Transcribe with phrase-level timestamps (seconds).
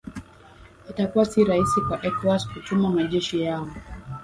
[0.89, 3.67] itakuwa si rahisi kwa ecowas kutuma majeshi yao